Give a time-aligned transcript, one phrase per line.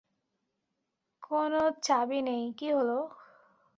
[1.23, 1.51] কোন
[1.83, 2.97] চাবি নেই- কি হলো?